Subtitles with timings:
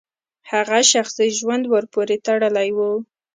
[0.51, 2.79] هغه شخصي ژوند ورپورې تړلی و.